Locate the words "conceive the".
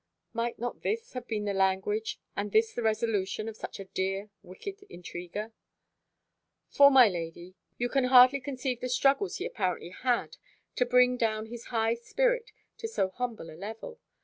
8.41-8.89